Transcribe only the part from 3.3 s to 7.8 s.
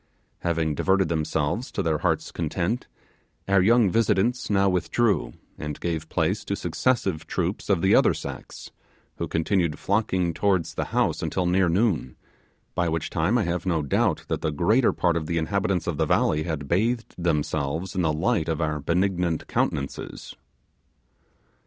our young visitants now withdrew, and gave place to successive troops